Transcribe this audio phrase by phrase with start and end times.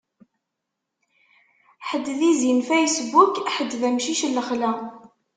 [1.87, 4.71] Ḥedd d izi n Facebook, ḥedd d amcic n lexla.